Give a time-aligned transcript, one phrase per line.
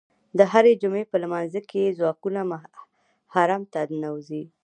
[0.37, 2.39] د هرې جمعې په لمانځه کې یې ځواکونه
[3.33, 4.43] حرم ته ننوځي.